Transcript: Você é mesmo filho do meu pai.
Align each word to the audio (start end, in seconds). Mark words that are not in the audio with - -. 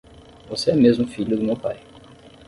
Você 0.49 0.71
é 0.71 0.75
mesmo 0.75 1.05
filho 1.07 1.37
do 1.37 1.43
meu 1.43 1.55
pai. 1.55 1.79